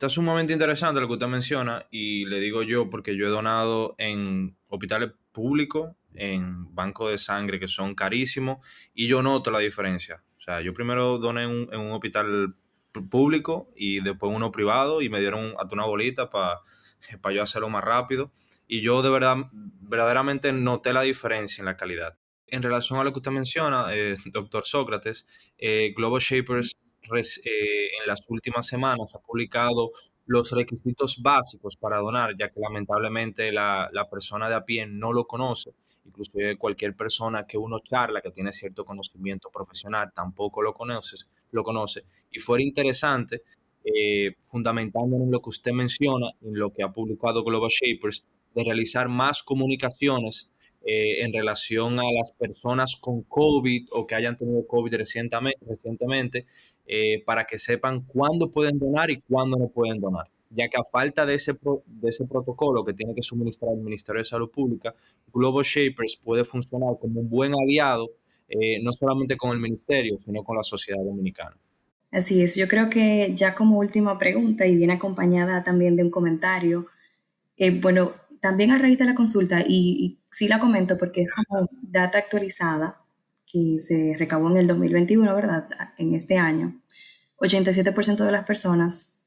[0.00, 3.96] Está sumamente interesante lo que usted menciona y le digo yo porque yo he donado
[3.98, 10.24] en hospitales público en bancos de sangre que son carísimos y yo noto la diferencia.
[10.38, 12.56] O sea, yo primero doné en un, hospital
[13.10, 16.62] público y después uno privado y me dieron hasta una bolita para
[17.20, 18.32] para yo hacerlo más rápido
[18.66, 22.16] y yo de verdad verdaderamente noté la diferencia en la calidad.
[22.46, 25.26] En relación a lo que usted menciona, eh, doctor Sócrates,
[25.58, 29.92] eh, Global Shapers en las últimas semanas ha publicado
[30.26, 35.26] los requisitos básicos para donar, ya que lamentablemente la, persona de a pie no lo
[35.26, 35.72] conoce.
[36.04, 41.16] Incluso cualquier persona que uno charla, que tiene cierto conocimiento profesional, tampoco lo conoce.
[41.50, 42.04] Lo conoce.
[42.30, 43.42] Y fuera interesante,
[43.84, 48.64] eh, fundamentando en lo que usted menciona, en lo que ha publicado Global Shapers, de
[48.64, 54.66] realizar más comunicaciones eh, en relación a las personas con COVID o que hayan tenido
[54.66, 56.46] COVID recientemente, recientemente
[56.86, 60.26] eh, para que sepan cuándo pueden donar y cuándo no pueden donar.
[60.50, 64.20] ya que a falta de ese, de ese protocolo que tiene que suministrar el Ministerio
[64.20, 64.94] de Salud Pública,
[65.32, 68.10] Global Shapers puede funcionar como un buen aliado,
[68.48, 71.56] eh, no solamente con el Ministerio, sino con la sociedad dominicana.
[72.10, 76.10] Así es, yo creo que ya como última pregunta y viene acompañada también de un
[76.10, 76.86] comentario,
[77.56, 81.68] eh, bueno, también a raíz de la consulta, y, sí la comento porque es como
[81.82, 83.00] data actualizada
[83.46, 85.68] que se recabó en el 2021, ¿verdad?
[85.98, 86.80] En este año,
[87.38, 89.24] 87% de las personas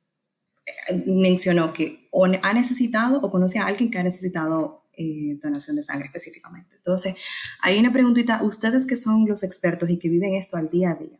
[0.87, 5.75] eh, mencionó que o ha necesitado o conoce a alguien que ha necesitado eh, donación
[5.75, 6.75] de sangre específicamente.
[6.75, 7.15] Entonces,
[7.61, 10.95] hay una preguntita, ustedes que son los expertos y que viven esto al día a
[10.95, 11.19] día,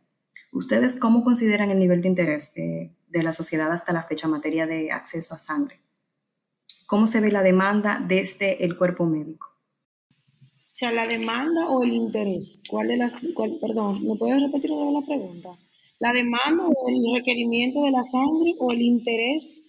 [0.52, 4.32] ¿ustedes cómo consideran el nivel de interés de, de la sociedad hasta la fecha en
[4.32, 5.83] materia de acceso a sangre?
[6.86, 9.48] ¿Cómo se ve la demanda desde el cuerpo médico?
[10.74, 12.62] O sea, la demanda o el interés.
[12.68, 13.14] ¿Cuál de las,
[13.60, 15.50] perdón, ¿me puedes repetir la pregunta?
[16.00, 19.62] ¿La demanda o el requerimiento de la sangre o el interés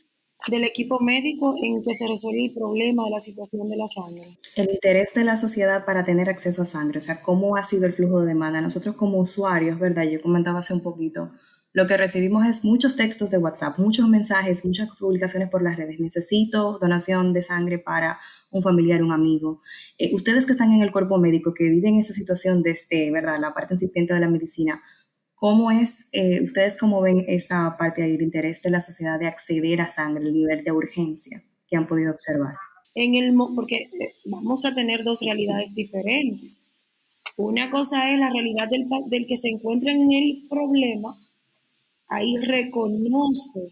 [0.47, 4.37] del equipo médico en que se resuelva el problema de la situación de la sangre?
[4.55, 7.85] El interés de la sociedad para tener acceso a sangre, o sea, cómo ha sido
[7.85, 8.59] el flujo de demanda.
[8.59, 10.03] Nosotros como usuarios, ¿verdad?
[10.03, 11.31] Yo comentaba hace un poquito,
[11.75, 15.99] lo que recibimos es muchos textos de WhatsApp, muchos mensajes, muchas publicaciones por las redes.
[15.99, 18.17] Necesito donación de sangre para
[18.49, 19.61] un familiar, un amigo.
[19.97, 23.53] Eh, ustedes que están en el cuerpo médico, que viven esa situación desde, ¿verdad?, la
[23.53, 24.81] parte incipiente de la medicina,
[25.33, 29.27] ¿cómo es, eh, ustedes cómo ven esa parte ahí, el interés de la sociedad de
[29.27, 32.55] acceder a sangre, el nivel de urgencia que han podido observar?
[32.93, 36.71] En el, porque eh, vamos a tener dos realidades diferentes.
[37.35, 41.17] Una cosa es la realidad del, del que se encuentra en el problema
[42.07, 43.69] ahí reconoce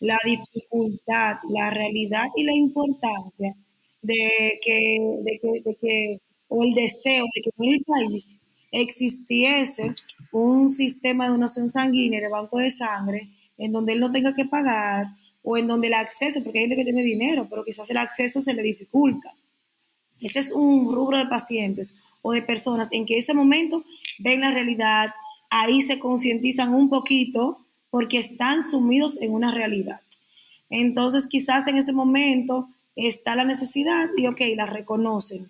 [0.00, 3.54] la dificultad, la realidad y la importancia
[4.02, 8.38] de que, de que, o el deseo de que en el país
[8.70, 9.94] existiese
[10.32, 14.44] un sistema de donación sanguínea de banco de sangre en donde él no tenga que
[14.44, 15.06] pagar
[15.42, 18.40] o en donde el acceso, porque hay gente que tiene dinero, pero quizás el acceso
[18.40, 19.34] se le dificulta.
[20.20, 23.84] Ese es un rubro de pacientes o de personas en que ese momento
[24.24, 25.10] ven la realidad,
[25.50, 27.63] ahí se concientizan un poquito
[27.94, 30.00] porque están sumidos en una realidad.
[30.68, 35.48] Entonces, quizás en ese momento está la necesidad y, ok, la reconocen.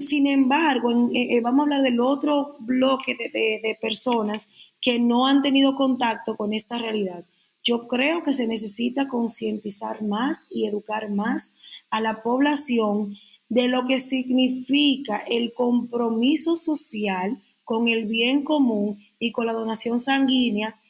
[0.00, 4.48] Sin embargo, eh, eh, vamos a hablar del otro bloque de personas
[4.80, 7.26] que no han tenido contacto con esta realidad.
[7.62, 11.54] Yo creo que se necesita concientizar más y educar más
[11.90, 13.18] a la población
[13.50, 20.00] de lo que significa el compromiso social con el bien común y con la donación
[20.00, 20.80] sanguínea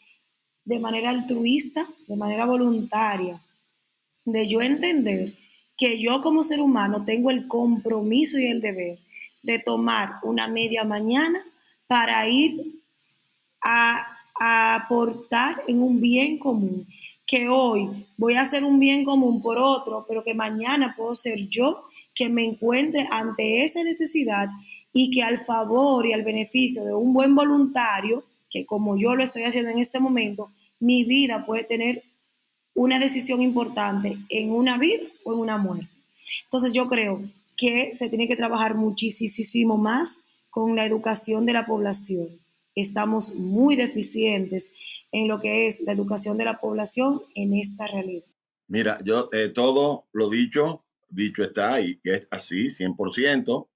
[0.68, 3.40] de manera altruista, de manera voluntaria,
[4.26, 5.32] de yo entender
[5.78, 8.98] que yo como ser humano tengo el compromiso y el deber
[9.42, 11.42] de tomar una media mañana
[11.86, 12.82] para ir
[13.62, 16.86] a, aportar en un bien común,
[17.26, 21.48] que hoy voy a hacer un bien común por otro, pero que mañana puedo ser
[21.48, 24.48] yo que me encuentre ante esa necesidad
[24.92, 29.22] y que al favor y al beneficio de un buen voluntario, que como yo lo
[29.22, 32.04] estoy haciendo en este momento, mi vida puede tener
[32.74, 35.88] una decisión importante en una vida o en una muerte.
[36.44, 37.22] Entonces yo creo
[37.56, 42.40] que se tiene que trabajar muchísimo más con la educación de la población.
[42.74, 44.72] Estamos muy deficientes
[45.10, 48.24] en lo que es la educación de la población en esta realidad.
[48.68, 53.66] Mira, yo eh, todo lo dicho, dicho está y es así, 100%.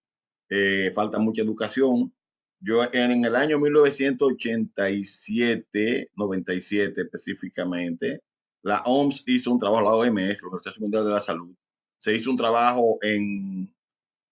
[0.51, 2.13] Eh, falta mucha educación,
[2.62, 8.22] yo en el año 1987, 97 específicamente,
[8.62, 11.53] la OMS hizo un trabajo, la OMS, la Organización Mundial de la Salud,
[11.98, 13.75] se hizo un trabajo en,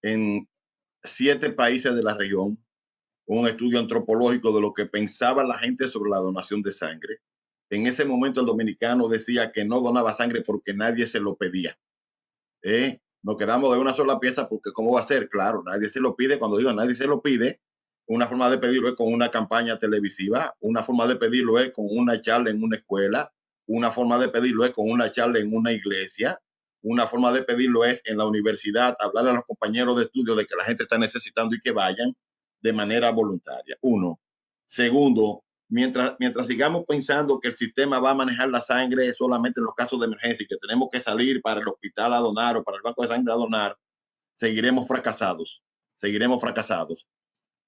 [0.02, 0.48] en
[1.02, 2.64] siete países de la región,
[3.26, 7.18] un estudio antropológico de lo que pensaba la gente sobre la donación de sangre.
[7.68, 11.76] En ese momento el dominicano decía que no donaba sangre porque nadie se lo pedía.
[12.62, 13.00] ¿Eh?
[13.22, 15.28] Nos quedamos de una sola pieza porque ¿cómo va a ser?
[15.28, 16.38] Claro, nadie se lo pide.
[16.38, 17.60] Cuando digo nadie se lo pide,
[18.10, 21.86] una forma de pedirlo es con una campaña televisiva, una forma de pedirlo es con
[21.88, 23.32] una charla en una escuela,
[23.66, 26.36] una forma de pedirlo es con una charla en una iglesia,
[26.82, 30.44] una forma de pedirlo es en la universidad, hablarle a los compañeros de estudio de
[30.44, 32.16] que la gente está necesitando y que vayan
[32.60, 33.76] de manera voluntaria.
[33.80, 34.18] Uno.
[34.66, 39.66] Segundo, mientras, mientras sigamos pensando que el sistema va a manejar la sangre solamente en
[39.66, 42.64] los casos de emergencia y que tenemos que salir para el hospital a donar o
[42.64, 43.76] para el banco de sangre a donar,
[44.34, 45.62] seguiremos fracasados.
[45.94, 47.06] Seguiremos fracasados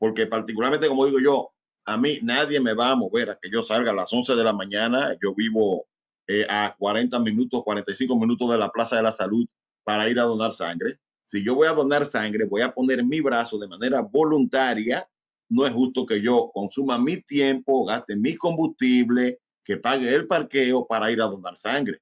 [0.02, 1.48] porque particularmente, como digo yo,
[1.84, 4.42] a mí nadie me va a mover a que yo salga a las 11 de
[4.42, 5.16] la mañana.
[5.22, 5.86] Yo vivo
[6.26, 9.46] eh, a 40 minutos, 45 minutos de la Plaza de la Salud
[9.84, 10.98] para ir a donar sangre.
[11.22, 15.08] Si yo voy a donar sangre, voy a poner mi brazo de manera voluntaria.
[15.48, 20.84] No es justo que yo consuma mi tiempo, gaste mi combustible, que pague el parqueo
[20.84, 22.00] para ir a donar sangre.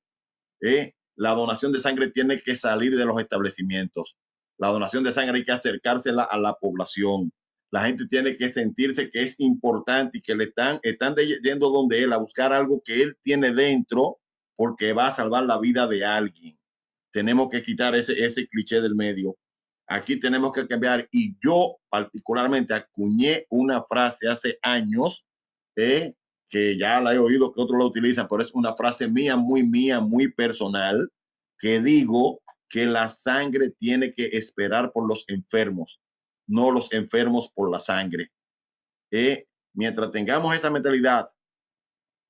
[0.63, 0.95] ¿eh?
[1.17, 4.17] La donación de sangre tiene que salir de los establecimientos.
[4.57, 7.31] La donación de sangre hay que acercársela a la población.
[7.71, 12.03] La gente tiene que sentirse que es importante y que le están, están yendo donde
[12.03, 14.19] él a buscar algo que él tiene dentro
[14.57, 16.59] porque va a salvar la vida de alguien.
[17.13, 19.37] Tenemos que quitar ese, ese cliché del medio.
[19.87, 21.09] Aquí tenemos que cambiar.
[21.11, 25.25] Y yo particularmente acuñé una frase hace años
[25.77, 26.15] eh,
[26.49, 29.63] que ya la he oído que otros la utilizan, pero es una frase mía, muy
[29.63, 31.11] mía, muy personal,
[31.59, 36.01] que digo que la sangre tiene que esperar por los enfermos,
[36.51, 38.31] no los enfermos por la sangre.
[39.11, 41.29] Eh, mientras tengamos esa mentalidad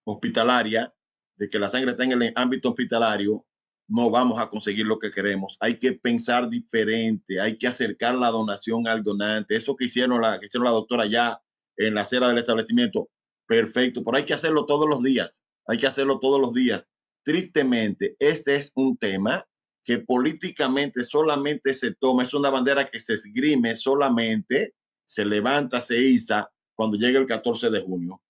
[0.04, 0.92] hospitalaria,
[1.36, 3.46] de que la sangre está en el ámbito hospitalario,
[3.88, 5.56] no vamos a conseguir lo que queremos.
[5.58, 9.56] Hay que pensar diferente, hay que acercar la donación al donante.
[9.56, 11.40] Eso que hicieron la, que hicieron la doctora ya
[11.76, 13.08] en la acera del establecimiento,
[13.50, 15.42] Perfecto, pero hay que hacerlo todos los días.
[15.66, 16.88] Hay que hacerlo todos los días.
[17.24, 19.44] Tristemente, este es un tema
[19.83, 24.74] que políticamente solamente se toma, es una bandera que se esgrime solamente,
[25.05, 28.22] se levanta, se iza cuando llegue el 14 de junio.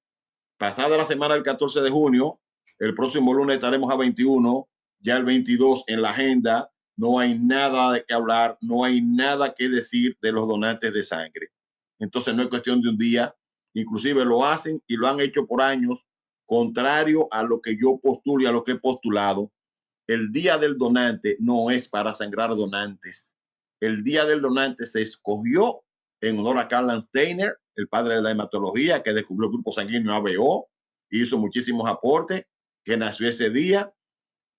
[0.57, 2.41] Pasada la semana del 14 de junio,
[2.79, 4.69] el próximo lunes estaremos a 21,
[5.01, 9.55] ya el 22 en la agenda, no hay nada de qué hablar, no hay nada
[9.55, 11.49] que decir de los donantes de sangre.
[11.99, 13.35] Entonces no es cuestión de un día,
[13.75, 16.07] inclusive lo hacen y lo han hecho por años,
[16.45, 19.53] contrario a lo que yo postulo y a lo que he postulado.
[20.11, 23.37] El día del donante no es para sangrar donantes.
[23.79, 25.85] El día del donante se escogió
[26.21, 30.13] en honor a Karl Steiner, el padre de la hematología, que descubrió el grupo sanguíneo
[30.13, 30.69] ABO,
[31.11, 32.45] hizo muchísimos aportes,
[32.85, 33.95] que nació ese día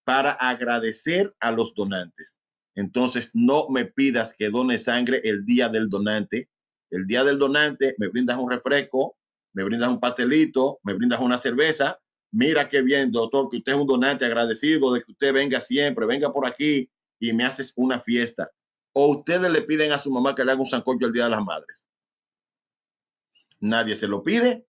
[0.05, 2.37] para agradecer a los donantes.
[2.73, 6.49] Entonces, no me pidas que done sangre el día del donante,
[6.91, 9.17] el día del donante me brindas un refresco,
[9.51, 11.99] me brindas un pastelito, me brindas una cerveza.
[12.31, 16.05] Mira qué bien, doctor, que usted es un donante agradecido de que usted venga siempre,
[16.05, 18.49] venga por aquí y me haces una fiesta.
[18.93, 21.31] O ustedes le piden a su mamá que le haga un sancocho el Día de
[21.31, 21.89] las Madres.
[23.59, 24.65] Nadie se lo pide.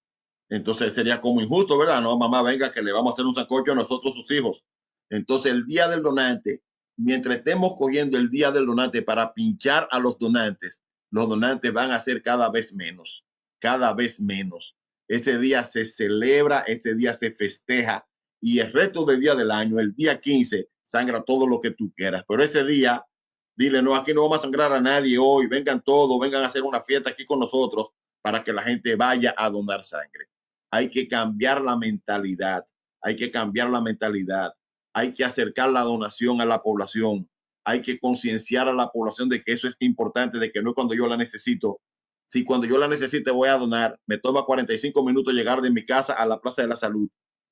[0.48, 2.02] Entonces sería como injusto, ¿verdad?
[2.02, 4.64] No, mamá, venga, que le vamos a hacer un sancocho a nosotros, sus hijos.
[5.08, 6.62] Entonces el Día del Donante,
[6.96, 11.90] mientras estemos cogiendo el Día del Donante para pinchar a los donantes, los donantes van
[11.90, 13.24] a ser cada vez menos,
[13.60, 14.76] cada vez menos.
[15.12, 18.06] Este día se celebra, este día se festeja
[18.40, 21.92] y el resto del día del año, el día 15, sangra todo lo que tú
[21.94, 22.24] quieras.
[22.26, 23.04] Pero ese día,
[23.54, 26.62] dile, no, aquí no vamos a sangrar a nadie hoy, vengan todos, vengan a hacer
[26.62, 27.88] una fiesta aquí con nosotros
[28.22, 30.28] para que la gente vaya a donar sangre.
[30.70, 32.64] Hay que cambiar la mentalidad,
[33.02, 34.54] hay que cambiar la mentalidad,
[34.94, 37.28] hay que acercar la donación a la población
[37.64, 40.74] hay que concienciar a la población de que eso es importante, de que no es
[40.74, 41.80] cuando yo la necesito.
[42.32, 45.84] Si cuando yo la necesite voy a donar, me toma 45 minutos llegar de mi
[45.84, 47.10] casa a la Plaza de la Salud.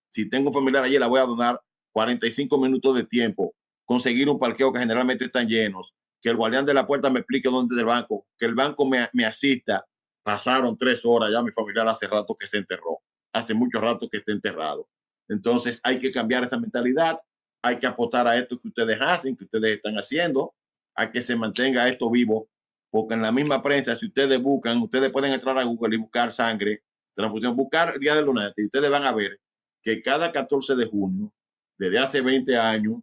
[0.09, 1.61] Si tengo familiar allí, la voy a donar
[1.93, 3.55] 45 minutos de tiempo.
[3.85, 5.93] Conseguir un parqueo que generalmente están llenos.
[6.23, 8.27] Que el guardián de la puerta me explique dónde es el banco.
[8.39, 9.85] Que el banco me, me asista.
[10.23, 13.03] Pasaron tres horas, ya mi familiar hace rato que se enterró.
[13.35, 14.89] Hace mucho rato que está enterrado.
[15.29, 17.21] Entonces hay que cambiar esa mentalidad
[17.63, 20.55] hay que apostar a esto que ustedes hacen, que ustedes están haciendo,
[20.95, 22.49] a que se mantenga esto vivo,
[22.91, 26.33] porque en la misma prensa, si ustedes buscan, ustedes pueden entrar a Google y buscar
[26.33, 26.83] sangre,
[27.15, 29.41] transfusión, buscar Día del Donante, y ustedes van a ver
[29.83, 31.33] que cada 14 de junio,
[31.79, 33.01] desde hace 20 años,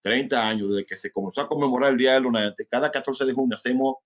[0.00, 3.32] 30 años, desde que se comenzó a conmemorar el Día del Donante, cada 14 de
[3.32, 3.96] junio hacemos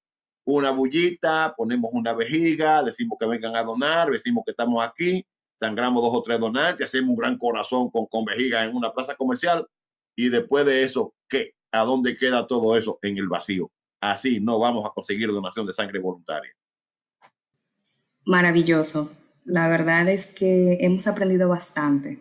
[0.45, 5.25] una bullita, ponemos una vejiga, decimos que vengan a donar, decimos que estamos aquí,
[5.59, 9.15] sangramos dos o tres donantes, hacemos un gran corazón con, con vejiga en una plaza
[9.15, 9.67] comercial
[10.17, 11.55] y después de eso, ¿qué?
[11.71, 12.99] ¿A dónde queda todo eso?
[13.03, 13.71] En el vacío.
[14.03, 16.51] Así no vamos a conseguir donación de sangre voluntaria.
[18.25, 19.13] Maravilloso.
[19.45, 22.19] La verdad es que hemos aprendido bastante.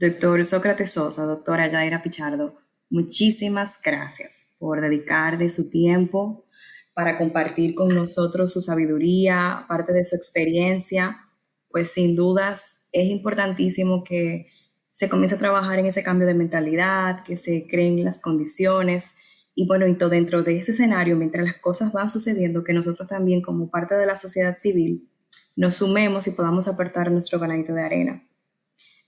[0.00, 2.58] Doctor Sócrates Sosa, doctora Yaira Pichardo,
[2.90, 6.44] muchísimas gracias por dedicar de su tiempo
[6.92, 11.28] para compartir con nosotros su sabiduría, parte de su experiencia.
[11.68, 14.48] Pues sin dudas es importantísimo que
[14.88, 19.14] se comienza a trabajar en ese cambio de mentalidad, que se creen las condiciones
[19.54, 23.42] y bueno, y dentro de ese escenario, mientras las cosas van sucediendo, que nosotros también
[23.42, 25.08] como parte de la sociedad civil
[25.56, 28.22] nos sumemos y podamos aportar nuestro granito de arena.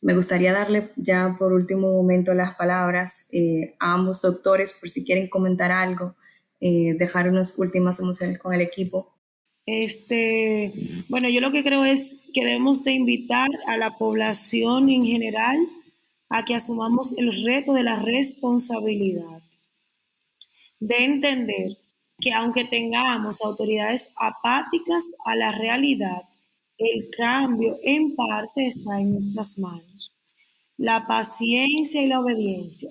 [0.03, 5.03] Me gustaría darle ya por último momento las palabras eh, a ambos doctores por si
[5.03, 6.15] quieren comentar algo,
[6.61, 9.15] eh, dejar unas últimas emociones con el equipo.
[9.67, 10.75] Este,
[11.09, 15.57] bueno, yo lo que creo es que debemos de invitar a la población en general
[16.29, 19.43] a que asumamos el reto de la responsabilidad,
[20.81, 21.79] de entender
[22.21, 26.23] que aunque tengamos autoridades apáticas a la realidad,
[26.79, 30.13] el cambio en parte está en nuestras manos.
[30.77, 32.91] La paciencia y la obediencia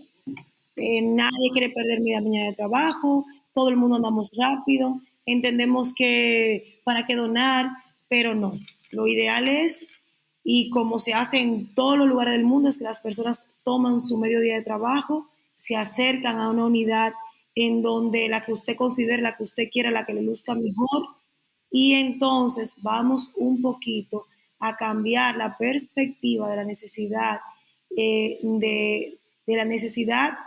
[0.75, 6.81] eh, nadie quiere perder media mañana de trabajo, todo el mundo andamos rápido, entendemos que
[6.83, 7.69] para qué donar,
[8.07, 8.53] pero no.
[8.91, 9.91] Lo ideal es,
[10.43, 13.99] y como se hace en todos los lugares del mundo, es que las personas toman
[13.99, 17.13] su medio día de trabajo, se acercan a una unidad
[17.55, 21.07] en donde la que usted considere, la que usted quiera, la que le luzca mejor,
[21.71, 24.25] y entonces vamos un poquito
[24.59, 27.39] a cambiar la perspectiva de la necesidad,
[27.95, 30.37] eh, de, de la necesidad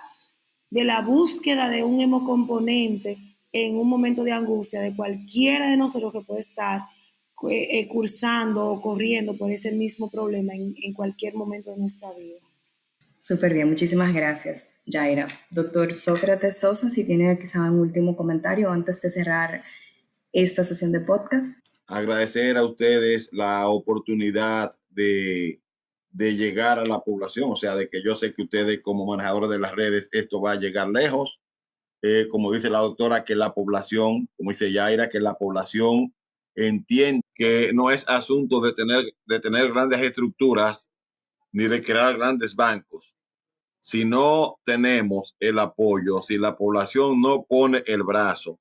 [0.71, 3.19] de la búsqueda de un hemocomponente
[3.53, 6.83] en un momento de angustia de cualquiera de nosotros que puede estar
[7.51, 12.46] eh, cursando o corriendo por ese mismo problema en, en cualquier momento de nuestra vida.
[13.27, 15.27] Súper bien, muchísimas gracias, Jaira.
[15.51, 19.65] Doctor Sócrates Sosa, si tiene quizá un último comentario antes de cerrar
[20.33, 21.59] esta sesión de podcast.
[21.89, 25.61] Agradecer a ustedes la oportunidad de,
[26.11, 29.51] de llegar a la población, o sea, de que yo sé que ustedes como manejadores
[29.51, 31.41] de las redes, esto va a llegar lejos.
[32.03, 36.15] Eh, como dice la doctora, que la población, como dice Yaira, que la población
[36.55, 40.89] entiende que no es asunto de tener, de tener grandes estructuras
[41.51, 43.16] ni de crear grandes bancos.
[43.89, 48.59] Si no tenemos el apoyo, si la población no pone el brazo,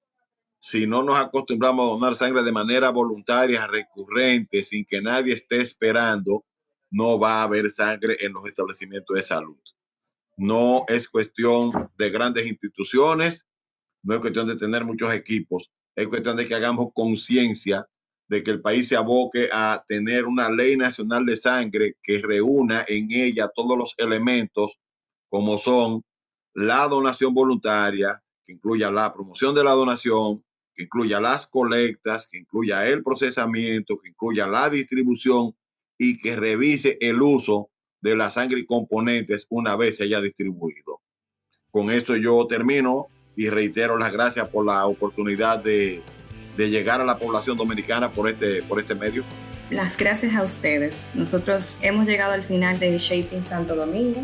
[0.59, 5.61] si no nos acostumbramos a donar sangre de manera voluntaria, recurrente, sin que nadie esté
[5.61, 6.45] esperando,
[6.91, 9.57] no va a haber sangre en los establecimientos de salud.
[10.37, 13.47] No es cuestión de grandes instituciones,
[14.03, 17.89] no es cuestión de tener muchos equipos, es cuestión de que hagamos conciencia
[18.27, 22.85] de que el país se aboque a tener una ley nacional de sangre que reúna
[22.87, 24.77] en ella todos los elementos
[25.35, 26.01] como son
[26.53, 32.37] la donación voluntaria, que incluya la promoción de la donación, que incluya las colectas, que
[32.37, 35.53] incluya el procesamiento, que incluya la distribución
[35.97, 37.69] y que revise el uso
[37.99, 41.01] de la sangre y componentes una vez se haya distribuido.
[41.69, 46.01] Con esto yo termino y reitero las gracias por la oportunidad de,
[46.55, 49.25] de llegar a la población dominicana por este, por este medio.
[49.69, 51.11] Las gracias a ustedes.
[51.13, 54.23] Nosotros hemos llegado al final de Shaping Santo Domingo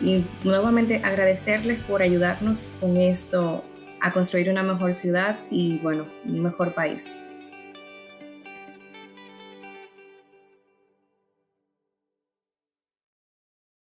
[0.00, 3.64] y nuevamente agradecerles por ayudarnos con esto
[4.00, 7.16] a construir una mejor ciudad y, bueno, un mejor país.